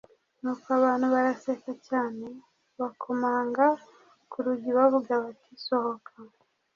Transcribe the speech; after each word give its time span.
Nuko 0.41 0.67
abantu 0.79 1.05
baraseka 1.15 1.71
cyane 1.87 2.27
bakomanga 2.79 3.65
ku 4.31 4.37
rugi 4.45 4.69
bavuga 4.77 5.11
bati 5.23 5.51
sohoka 5.65 6.13